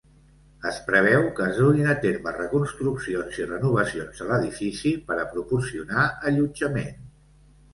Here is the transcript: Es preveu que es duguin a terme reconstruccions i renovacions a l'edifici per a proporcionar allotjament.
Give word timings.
Es 0.69 0.77
preveu 0.85 1.25
que 1.39 1.49
es 1.49 1.59
duguin 1.63 1.91
a 1.91 1.95
terme 2.05 2.33
reconstruccions 2.37 3.37
i 3.43 3.47
renovacions 3.51 4.25
a 4.27 4.31
l'edifici 4.31 4.95
per 5.11 5.19
a 5.21 5.29
proporcionar 5.37 6.09
allotjament. 6.33 7.07